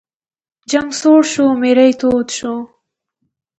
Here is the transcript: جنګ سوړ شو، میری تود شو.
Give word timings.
جنګ 0.69 0.89
سوړ 0.99 1.21
شو، 1.31 1.45
میری 1.61 1.91
تود 1.99 2.27
شو. 2.37 2.53